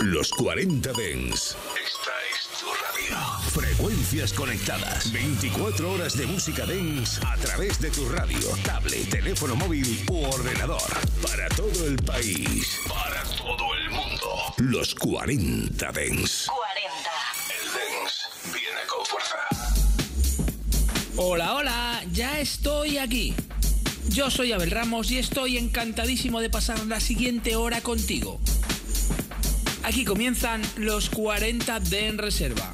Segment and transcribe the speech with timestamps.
[0.00, 1.56] Los 40 Dens.
[1.76, 3.16] Esta es tu radio.
[3.50, 5.12] Frecuencias conectadas.
[5.12, 10.80] 24 horas de música Dens a través de tu radio, tablet, teléfono móvil u ordenador.
[11.22, 12.80] Para todo el país.
[12.88, 14.54] Para todo el mundo.
[14.56, 16.46] Los 40 Dens.
[16.46, 17.10] 40.
[17.50, 19.36] El Dens viene con fuerza.
[21.16, 23.34] Hola, hola, ya estoy aquí.
[24.08, 28.40] Yo soy Abel Ramos y estoy encantadísimo de pasar la siguiente hora contigo.
[29.84, 32.72] Aquí comienzan los 40 de en reserva.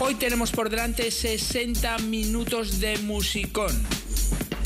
[0.00, 3.70] Hoy tenemos por delante 60 minutos de musicón.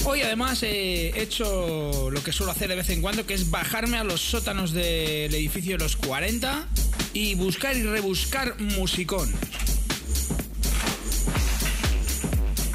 [0.05, 3.99] Hoy además he hecho lo que suelo hacer de vez en cuando, que es bajarme
[3.99, 6.67] a los sótanos del edificio de los 40
[7.13, 9.31] y buscar y rebuscar musicón.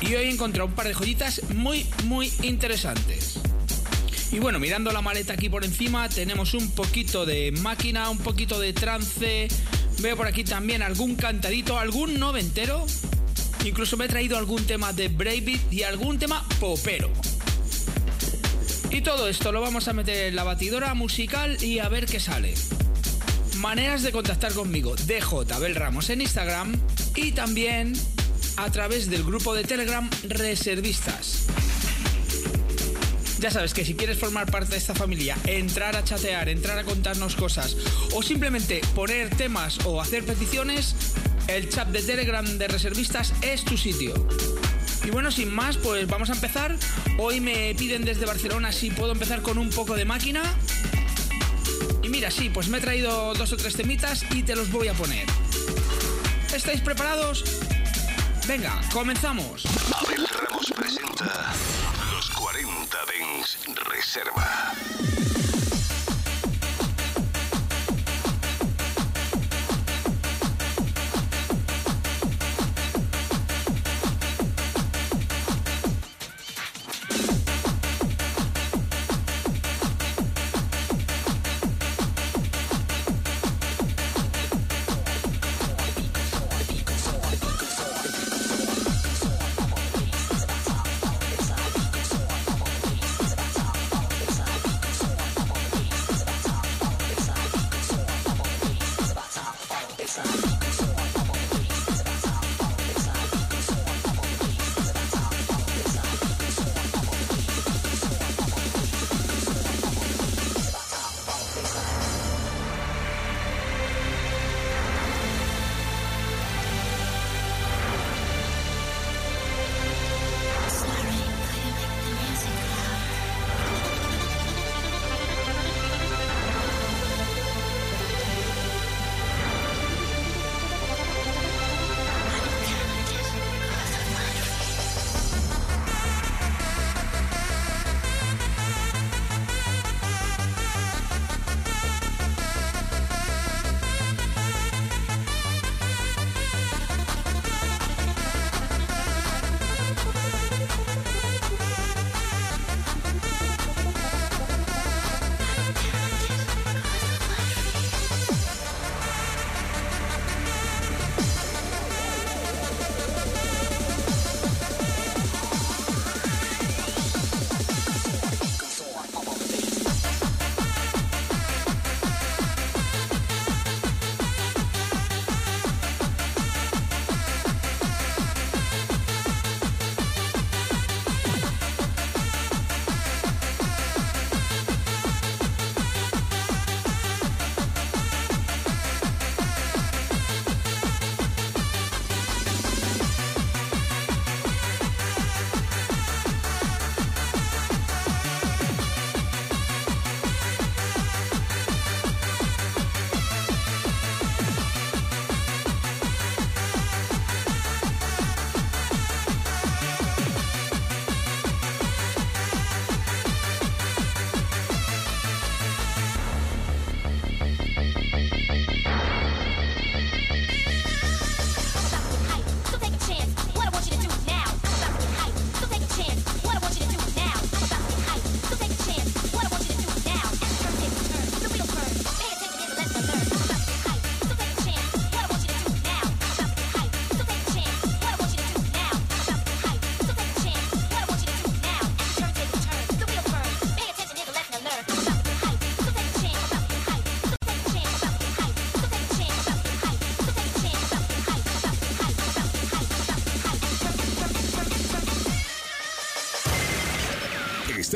[0.01, 3.36] Y hoy he encontrado un par de joyitas muy, muy interesantes.
[4.31, 8.59] Y bueno, mirando la maleta aquí por encima, tenemos un poquito de máquina, un poquito
[8.59, 9.47] de trance.
[9.99, 12.85] Veo por aquí también algún cantadito, algún noventero.
[13.65, 17.11] Incluso me he traído algún tema de Breakbeat y algún tema popero.
[18.91, 22.19] Y todo esto lo vamos a meter en la batidora musical y a ver qué
[22.19, 22.53] sale.
[23.57, 26.79] Maneras de contactar conmigo, DJ Abel Ramos en Instagram
[27.15, 27.93] y también
[28.57, 31.47] a través del grupo de Telegram Reservistas.
[33.39, 36.83] Ya sabes que si quieres formar parte de esta familia, entrar a chatear, entrar a
[36.83, 37.77] contarnos cosas
[38.15, 40.95] o simplemente poner temas o hacer peticiones,
[41.47, 44.13] el chat de Telegram de Reservistas es tu sitio.
[45.05, 46.75] Y bueno, sin más, pues vamos a empezar.
[47.19, 50.41] Hoy me piden desde Barcelona si puedo empezar con un poco de máquina.
[52.01, 54.87] Y mira, sí, pues me he traído dos o tres temitas y te los voy
[54.87, 55.25] a poner.
[56.53, 57.66] ¿Estáis preparados?
[58.47, 59.65] Venga, comenzamos.
[59.93, 61.53] Abel Ramos presenta
[62.13, 63.57] Los 40 Dens
[63.89, 64.71] Reserva.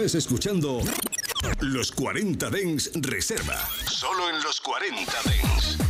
[0.02, 0.82] Escuchando
[1.60, 3.70] los 40 Dens Reserva.
[3.86, 5.81] Solo en los 40 Dens.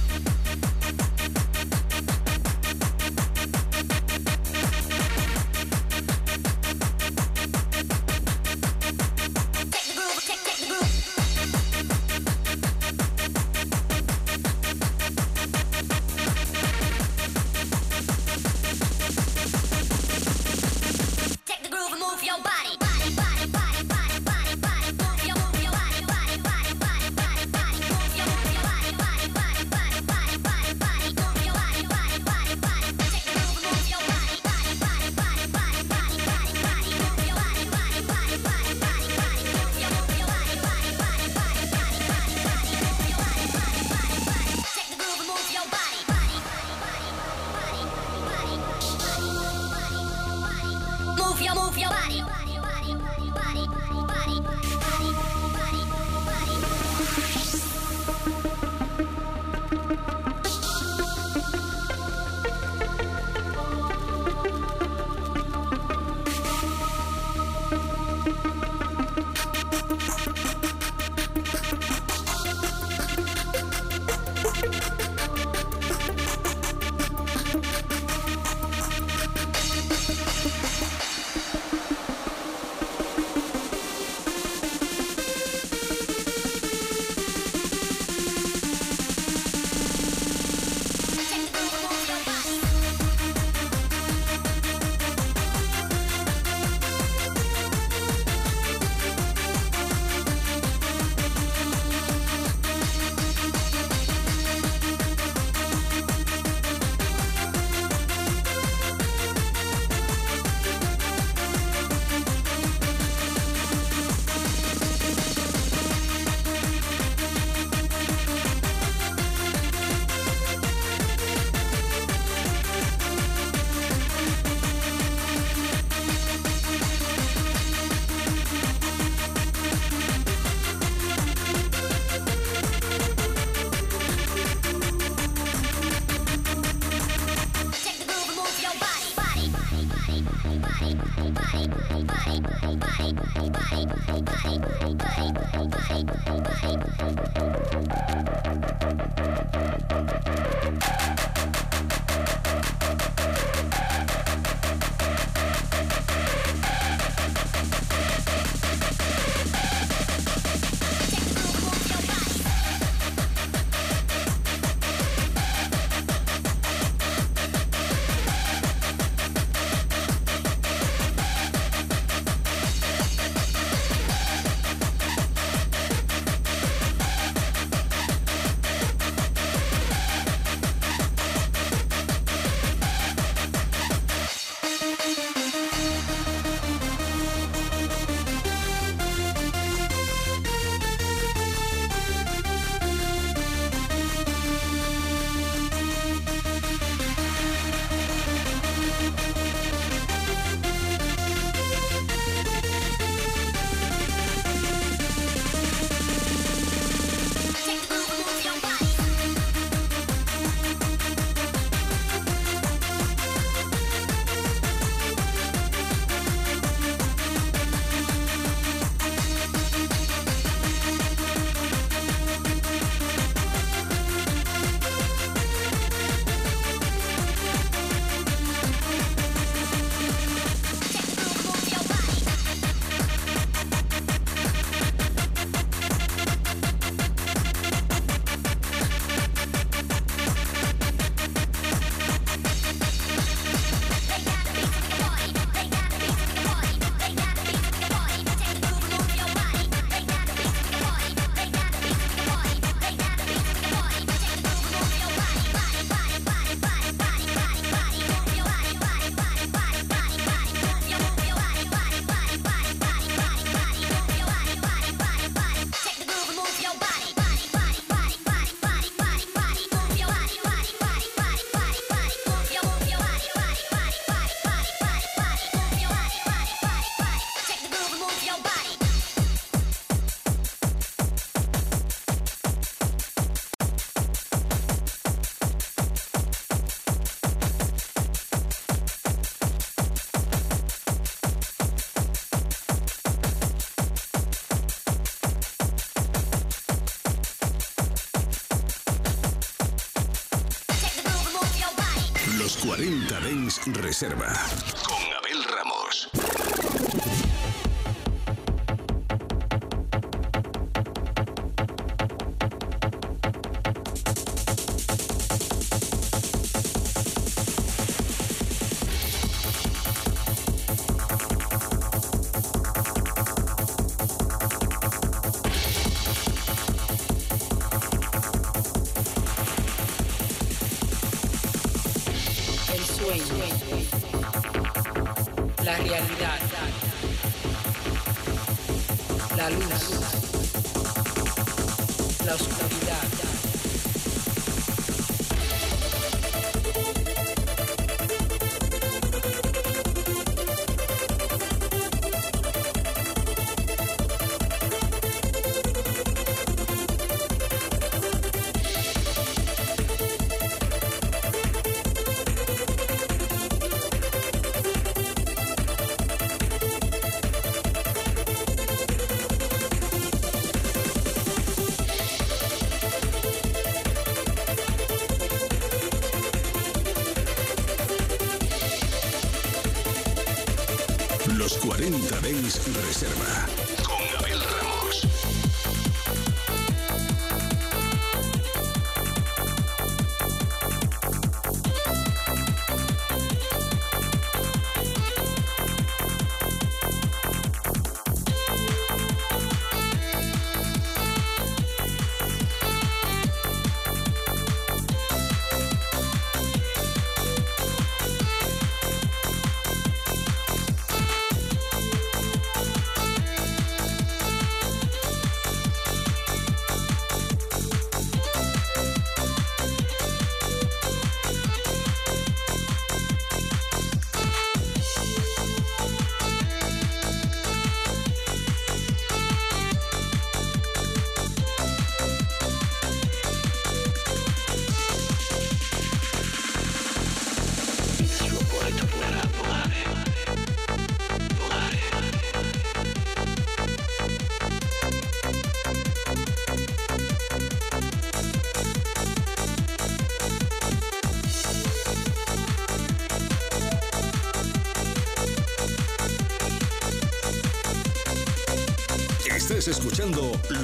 [303.91, 304.61] Reserva.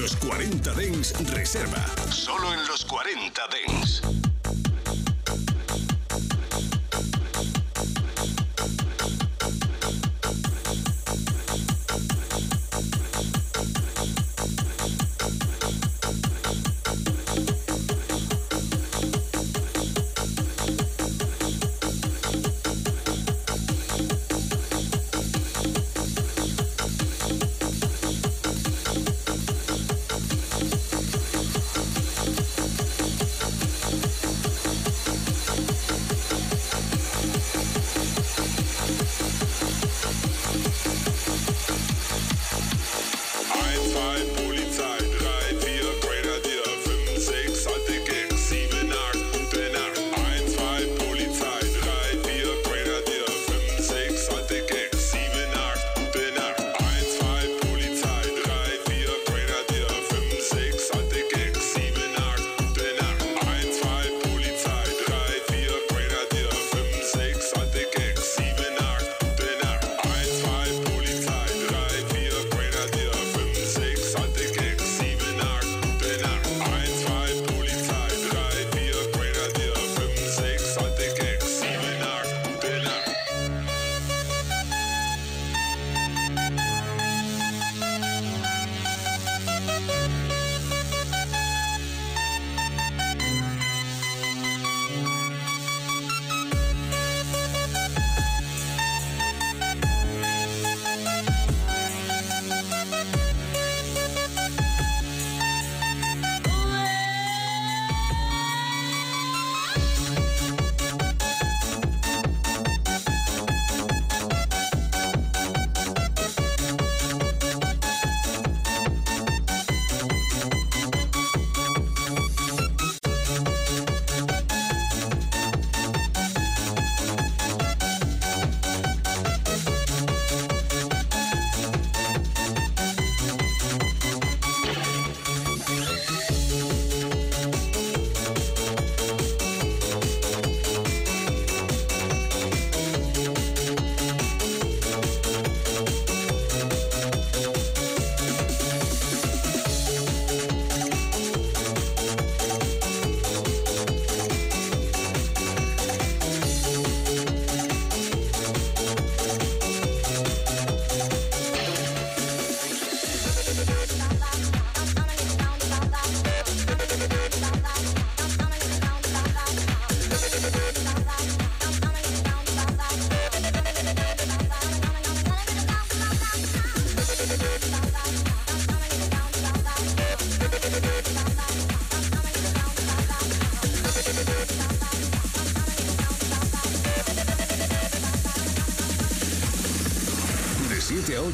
[0.07, 1.85] Los 40 Dens Reserva.
[2.09, 2.76] Solo en los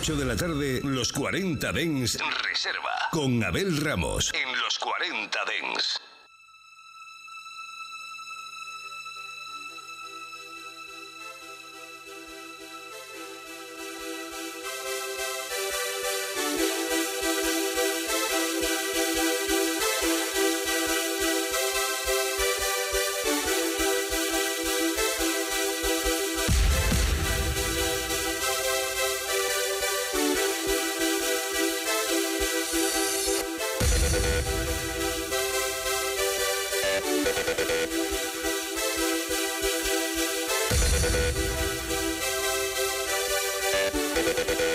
[0.03, 2.91] 8 de la tarde, los 40 Dens Reserva.
[3.10, 4.31] Con Abel Ramos.
[4.33, 5.42] En los 40
[44.25, 44.73] Thank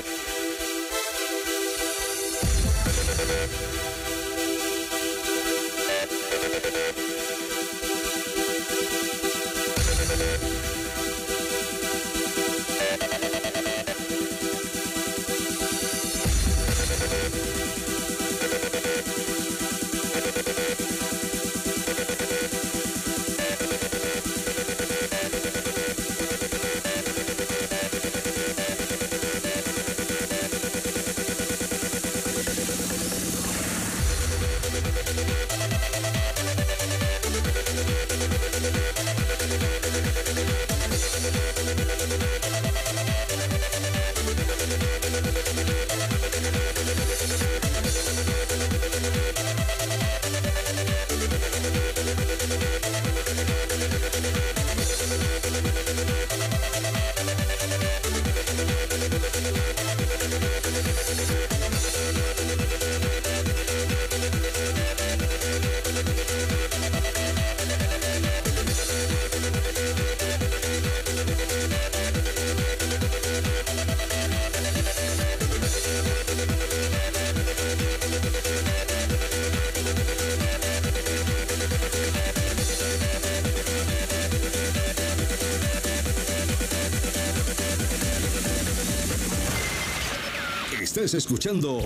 [91.08, 91.82] Estás escuchando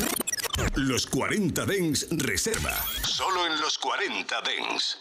[0.74, 2.76] Los 40 Dens Reserva.
[3.06, 4.98] Solo en los 40 Dens.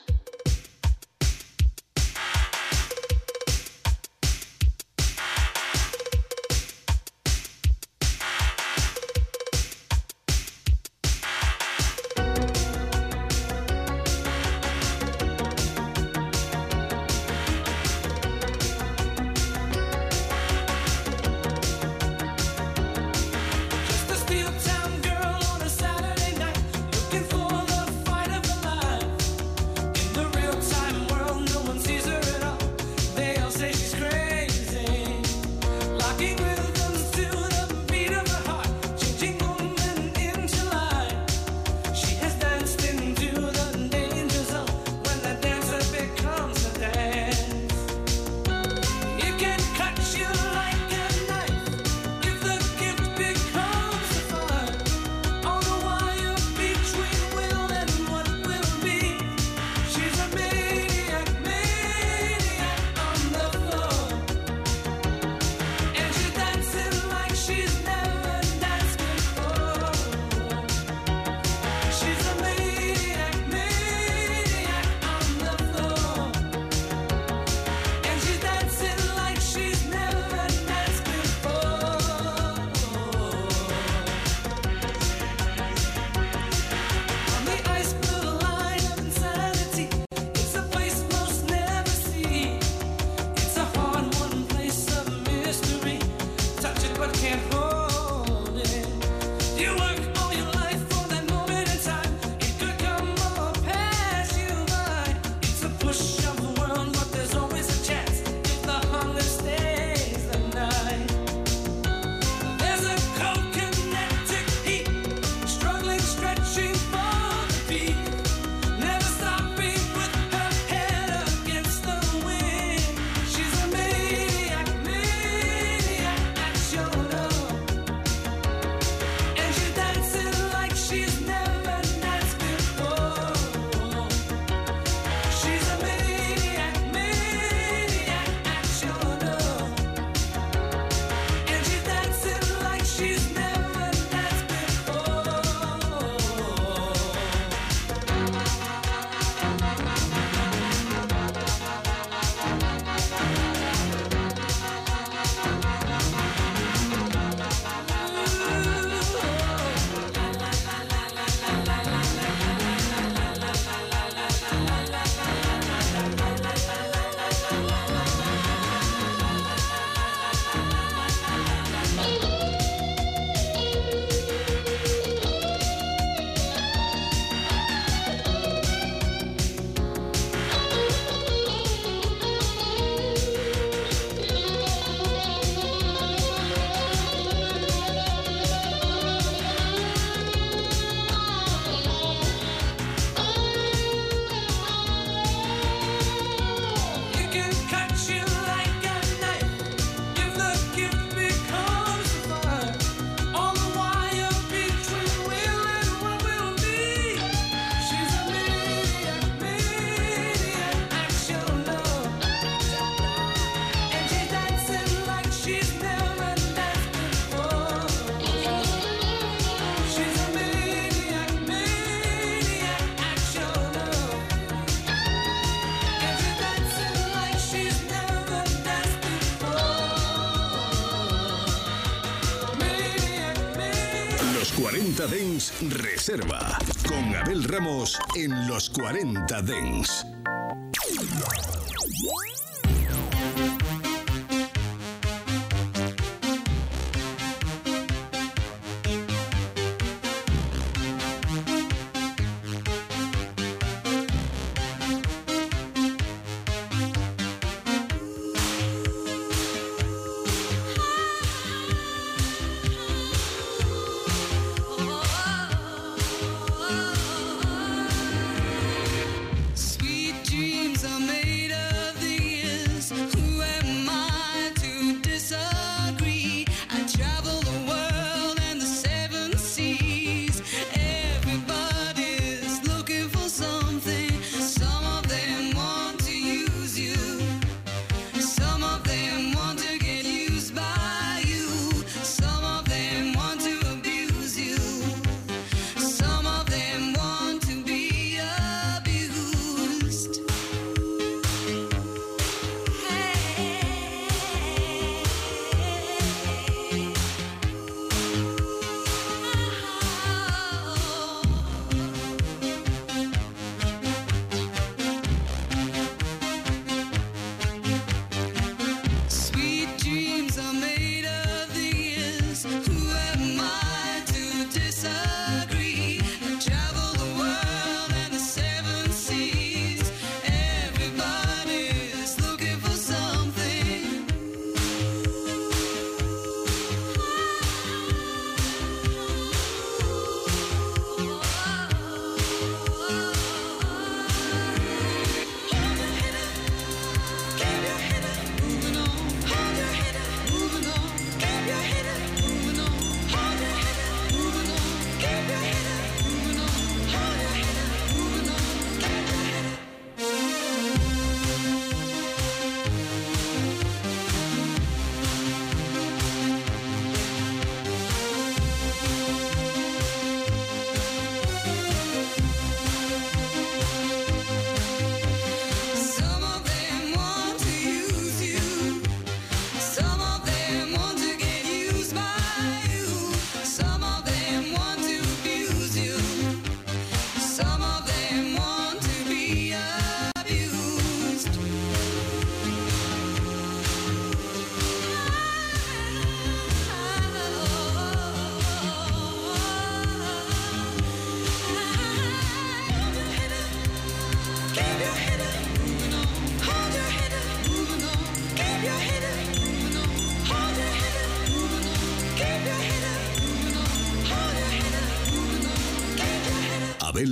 [235.70, 236.58] Reserva.
[236.88, 240.06] Con Abel Ramos en los 40 Dens.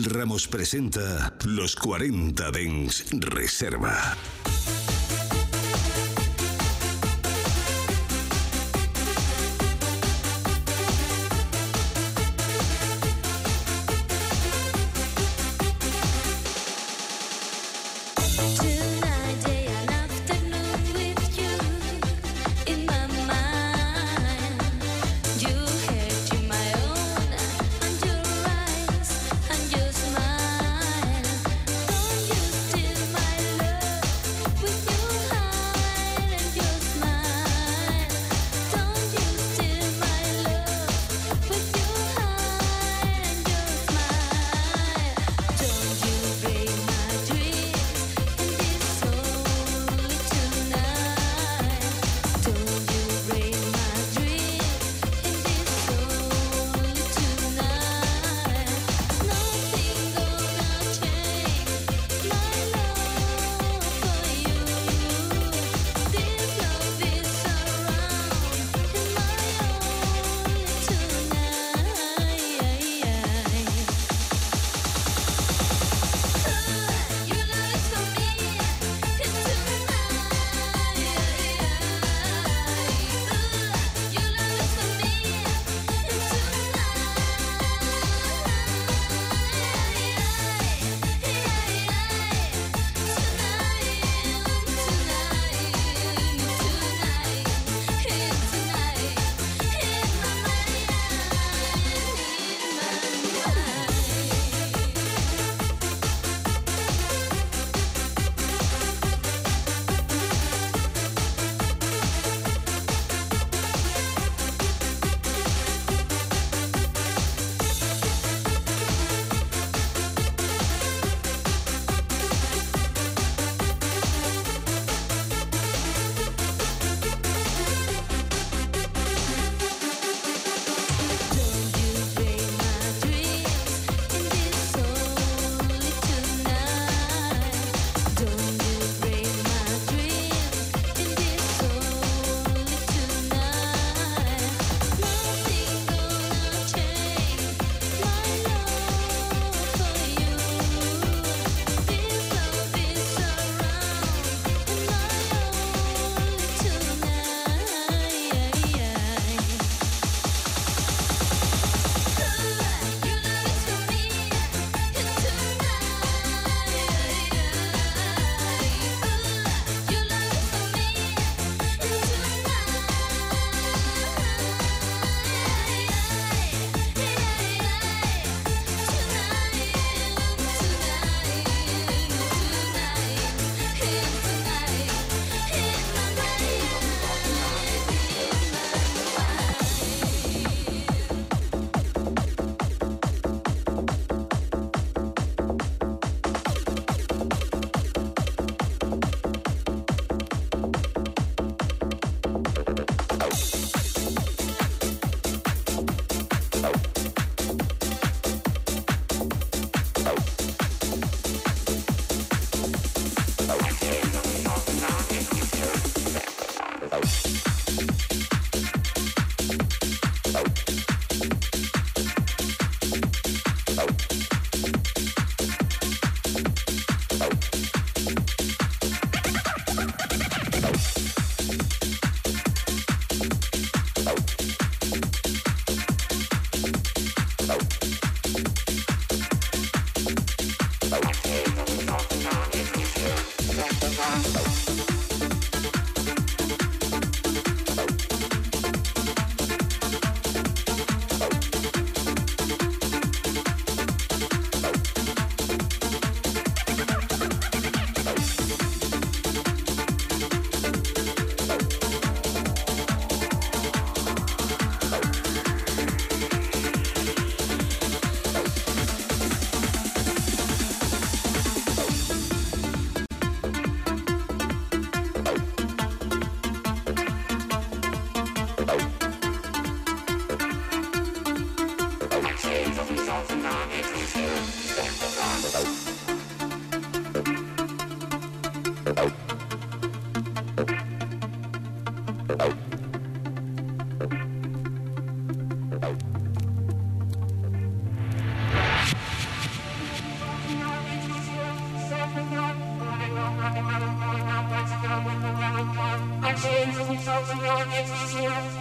[0.05, 4.15] Ramos presenta Los 40 Dens Reserva.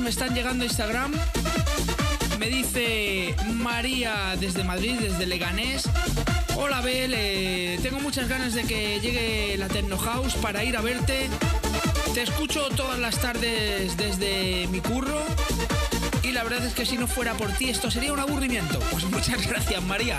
[0.00, 1.12] me están llegando a Instagram.
[2.38, 5.84] Me dice María desde Madrid, desde Leganés.
[6.56, 10.82] Hola Bel, eh, tengo muchas ganas de que llegue la Techno House para ir a
[10.82, 11.26] verte.
[12.12, 15.22] Te escucho todas las tardes desde mi curro.
[16.22, 18.78] Y la verdad es que si no fuera por ti esto sería un aburrimiento.
[18.90, 20.18] Pues muchas gracias María.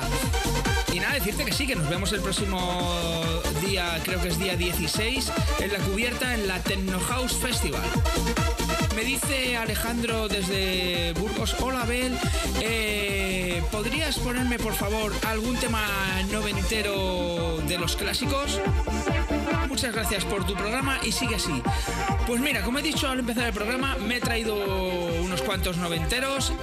[0.92, 2.92] Y nada, decirte que sí, que nos vemos el próximo
[3.64, 7.84] día, creo que es día 16, en la cubierta en la Techno House Festival.
[8.96, 12.18] Me dice Alejandro desde Burgos, hola Abel,
[12.62, 15.82] eh, ¿podrías ponerme por favor algún tema
[16.32, 18.62] noventero de los clásicos?
[19.68, 21.62] Muchas gracias por tu programa y sigue así.
[22.28, 24.56] Pues mira, como he dicho al empezar el programa, me he traído
[25.24, 26.54] unos cuantos noventeros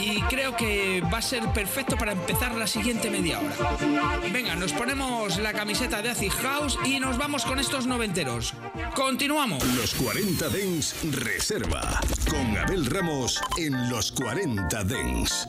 [0.00, 4.20] y creo que va a ser perfecto para empezar la siguiente media hora.
[4.32, 8.54] Venga, nos ponemos la camiseta de Acid House y nos vamos con estos noventeros.
[8.94, 9.64] Continuamos.
[9.76, 15.48] Los 40 Dens Reserva con Abel Ramos en los 40 Dens.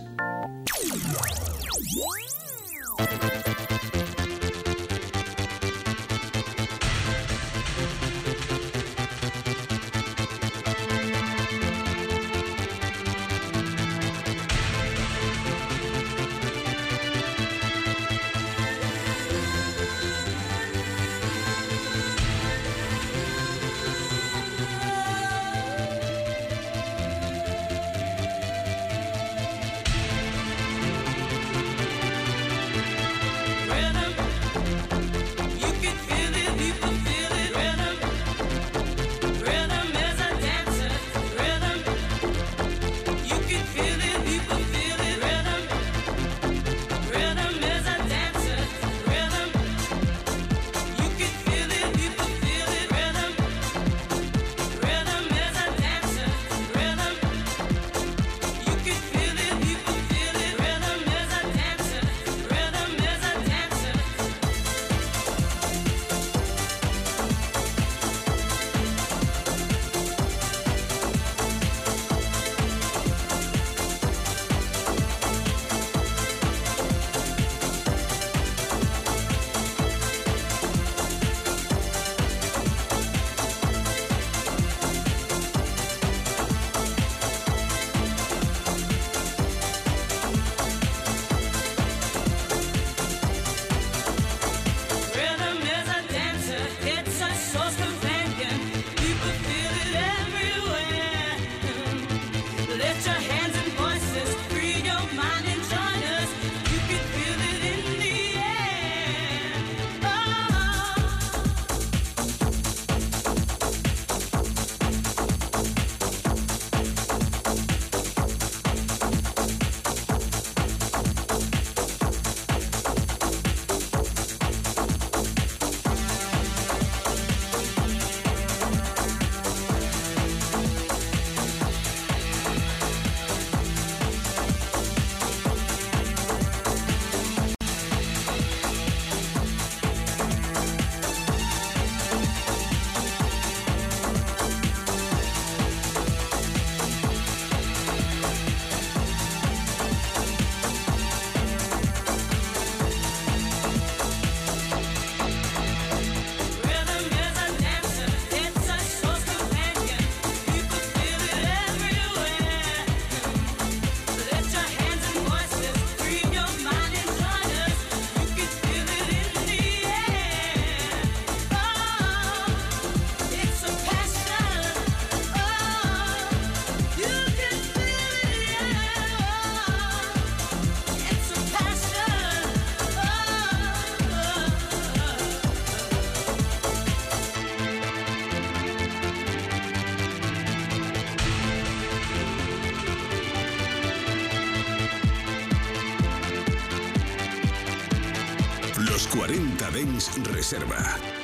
[199.75, 201.14] 40 Dens Reserva.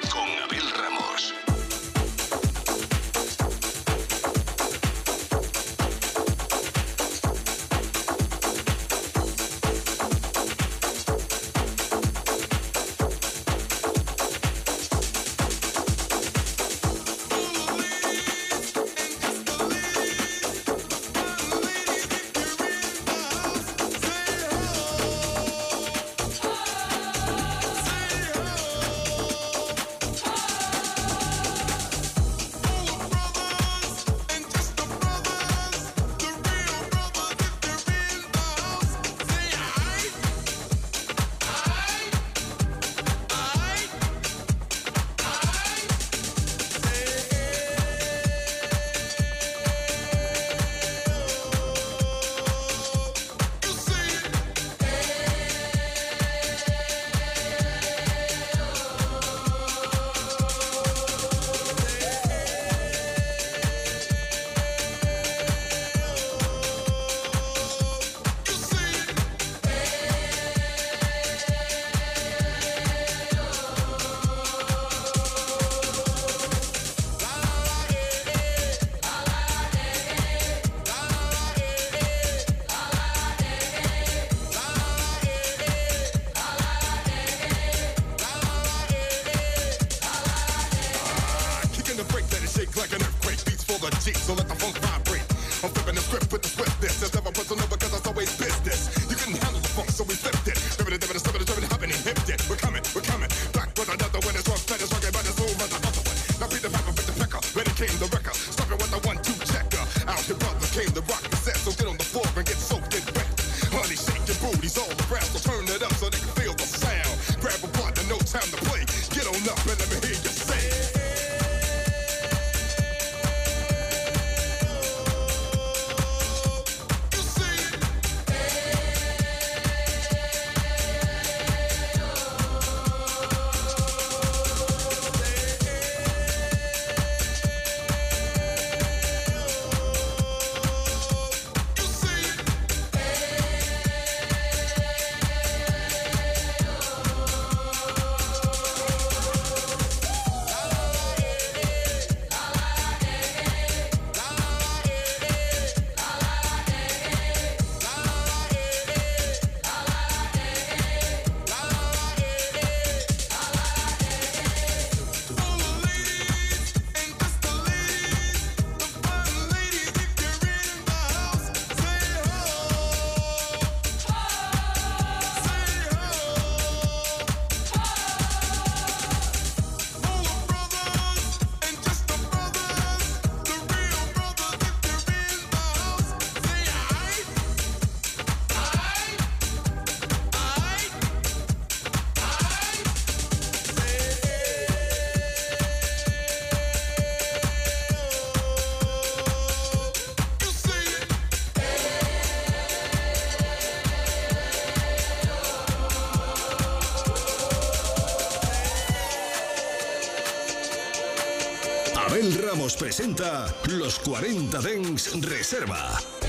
[212.62, 216.21] Ramos presenta Los 40 Dens Reserva.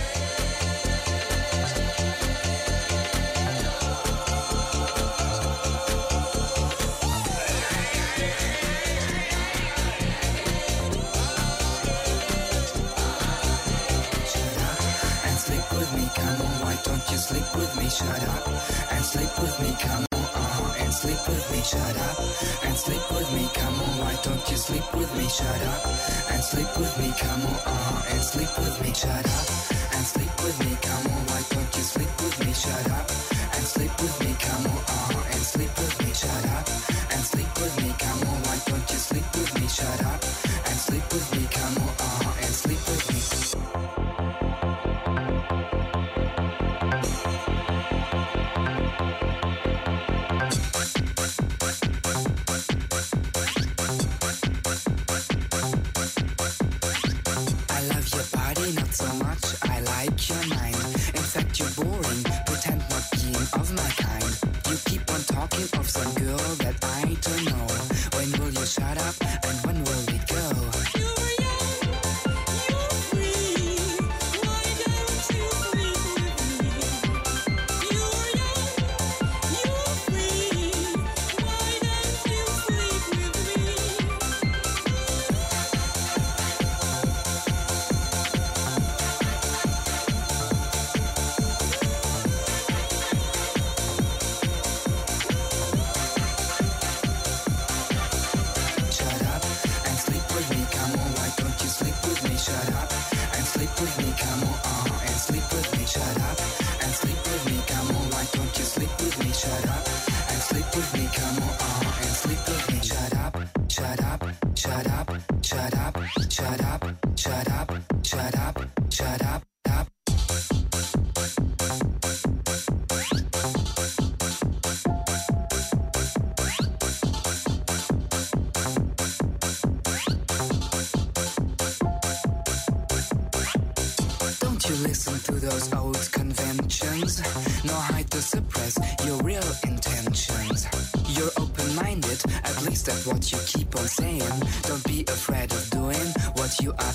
[143.07, 144.33] what you keep on saying.
[144.63, 146.93] Don't be afraid of doing what you are.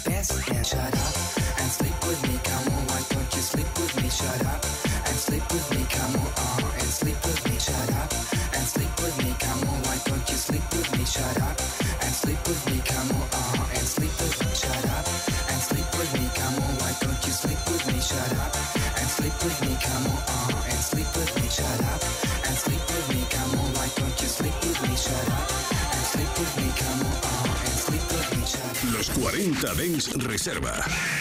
[29.60, 29.74] Delta
[30.28, 31.17] Reserva.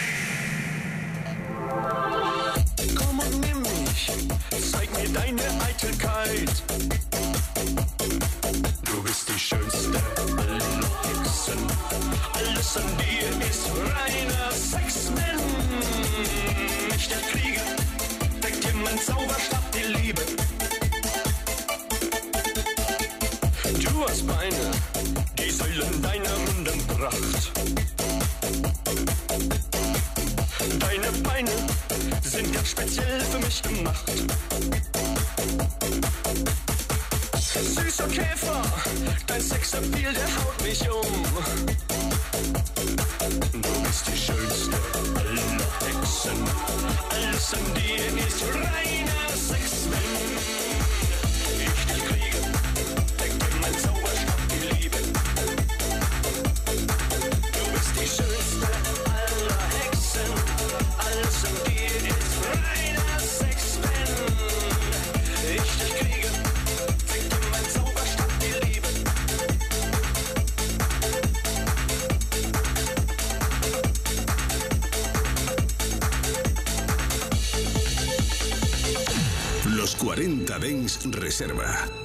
[31.37, 31.51] Steine
[32.23, 34.11] sind ganz speziell für mich gemacht.
[37.35, 38.63] Süßer Käfer,
[39.27, 41.23] dein Sexappeal, der haut mich um.
[43.51, 44.77] Du bist die schönste
[45.13, 46.43] aller Hexen,
[47.11, 50.36] alles an dir ist reiner Sex, wenn
[81.05, 81.96] Reserva.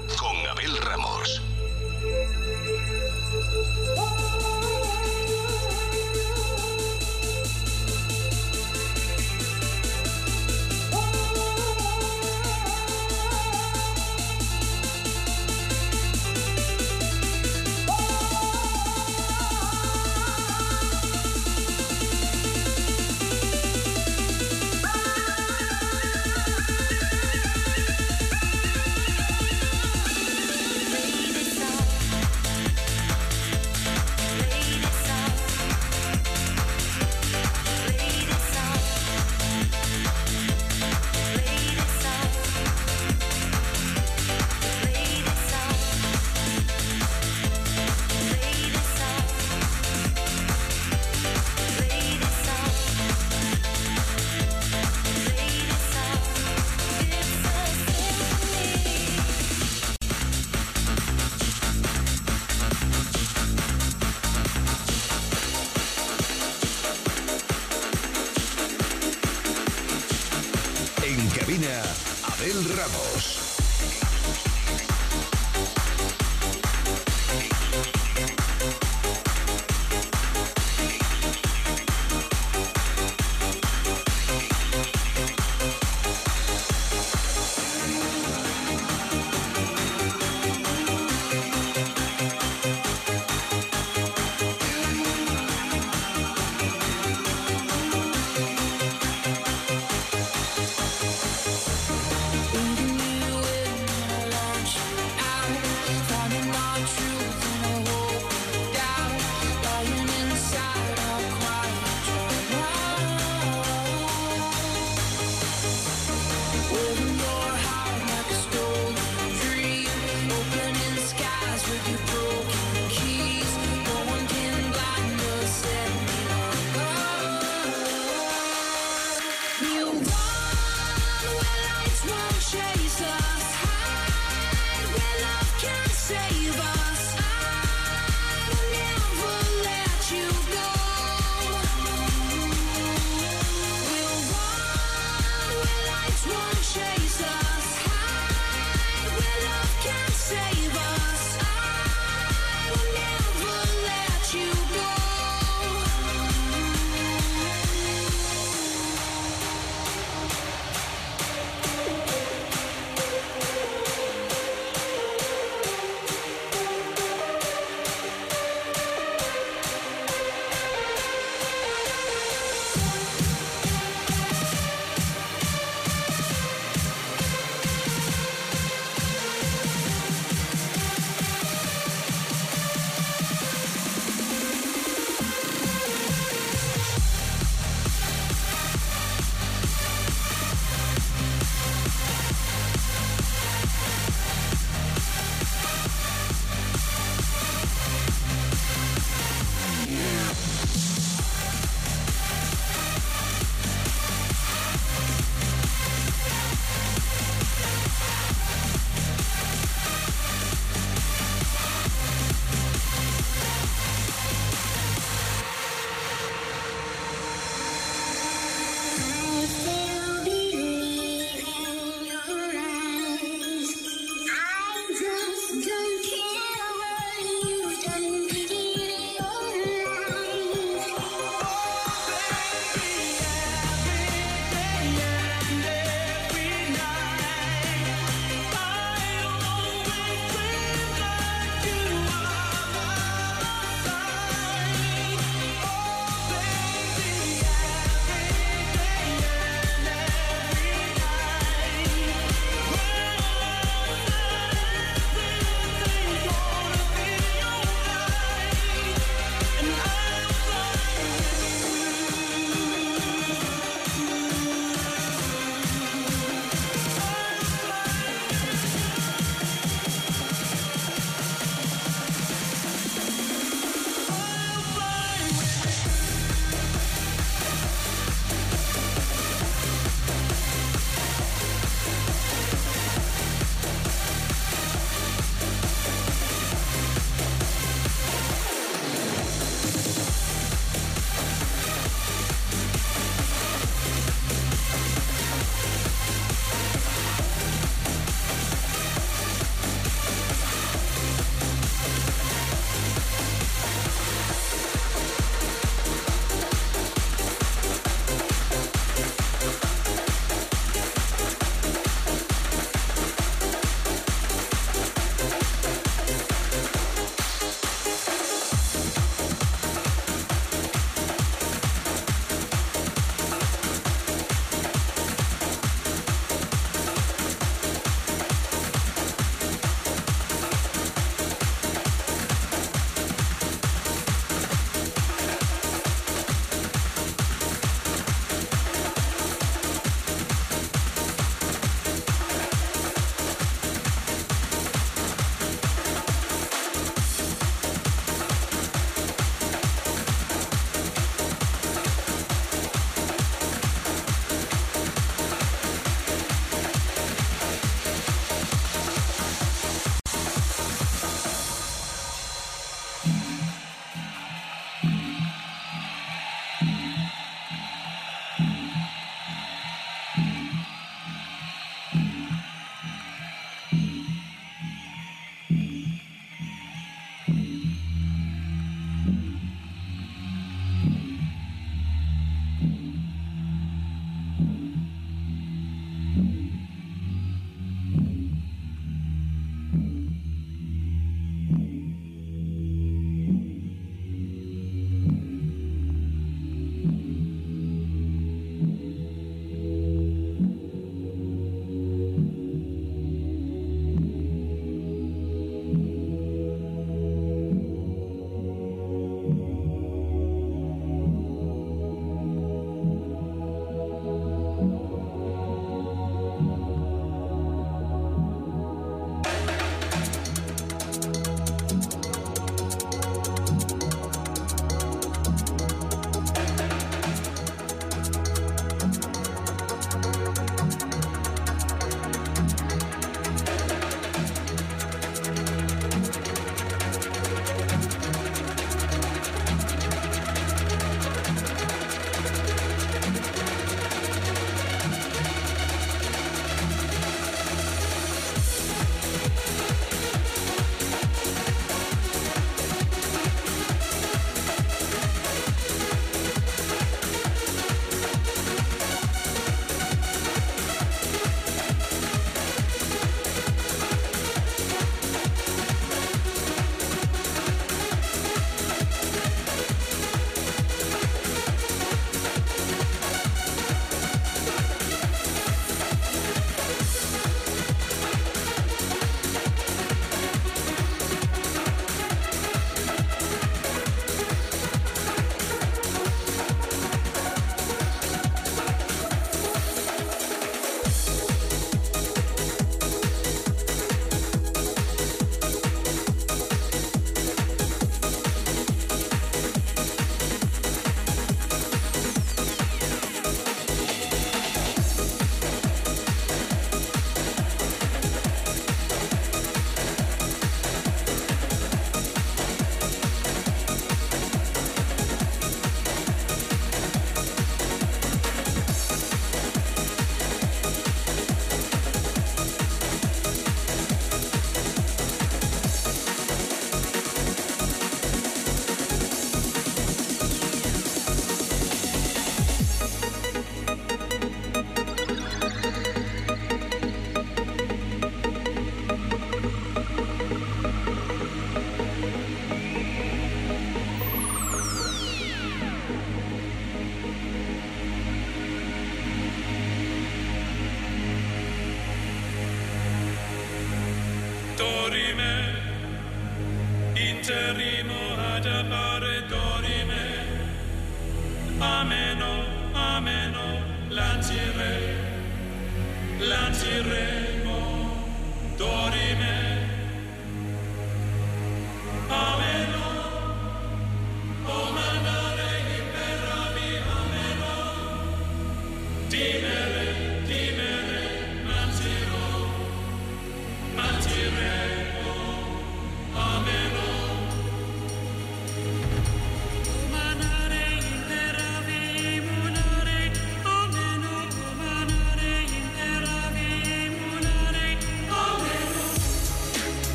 [72.43, 73.42] Abel Ramos.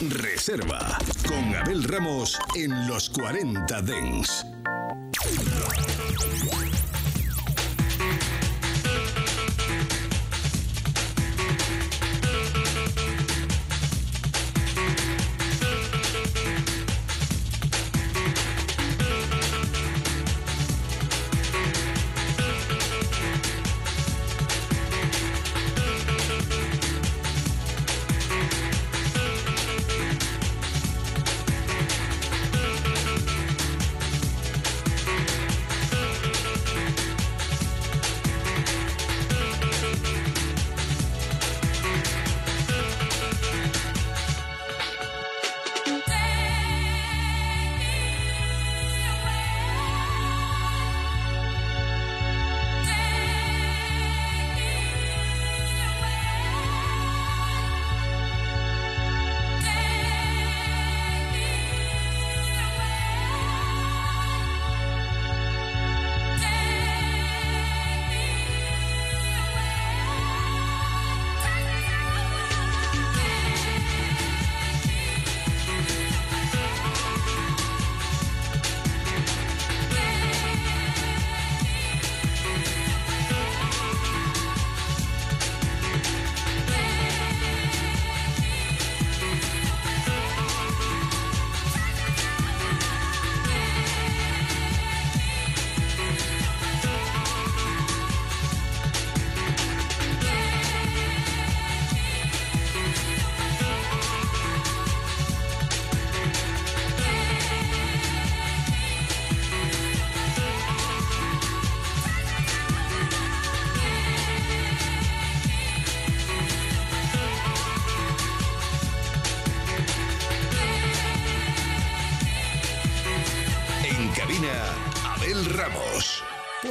[0.00, 0.96] Reserva.
[1.26, 4.47] Con Abel Ramos en los 40 Dens.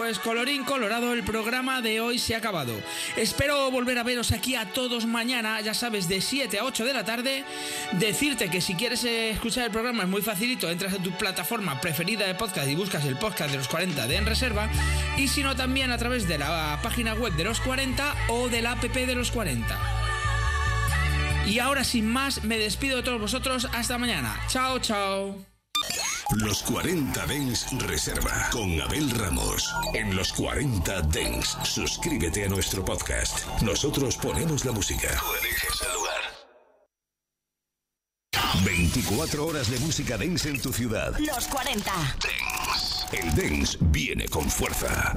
[0.07, 2.79] Pues colorín colorado, el programa de hoy se ha acabado.
[3.17, 6.93] Espero volver a veros aquí a todos mañana, ya sabes, de 7 a 8 de
[6.93, 7.43] la tarde.
[7.99, 11.81] Decirte que si quieres eh, escuchar el programa es muy facilito, entras a tu plataforma
[11.81, 14.69] preferida de podcast y buscas el podcast de los 40 de En Reserva.
[15.17, 18.61] Y si no, también a través de la página web de los 40 o de
[18.61, 19.77] la app de los 40.
[21.47, 23.67] Y ahora sin más, me despido de todos vosotros.
[23.73, 24.39] Hasta mañana.
[24.47, 25.56] Chao, chao.
[26.35, 29.73] Los 40 Dens Reserva con Abel Ramos.
[29.93, 33.45] En los 40 Dens, suscríbete a nuestro podcast.
[33.61, 35.07] Nosotros ponemos la música.
[35.07, 36.21] Tú eliges el lugar.
[38.65, 41.17] 24 horas de música dance en tu ciudad.
[41.17, 41.93] Los 40.
[43.13, 45.15] El dance viene con fuerza.